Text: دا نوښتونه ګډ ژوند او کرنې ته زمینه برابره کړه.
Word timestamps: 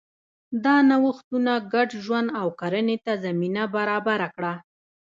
دا 0.63 0.75
نوښتونه 0.89 1.53
ګډ 1.73 1.89
ژوند 2.03 2.27
او 2.39 2.47
کرنې 2.59 2.97
ته 3.05 3.13
زمینه 3.25 3.63
برابره 3.75 4.27
کړه. 4.35 4.53